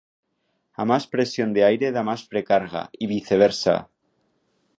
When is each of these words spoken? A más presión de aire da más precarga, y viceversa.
A 0.73 0.83
más 0.83 1.05
presión 1.05 1.53
de 1.53 1.61
aire 1.69 1.87
da 1.95 2.01
más 2.09 2.21
precarga, 2.31 2.83
y 3.03 3.05
viceversa. 3.13 3.75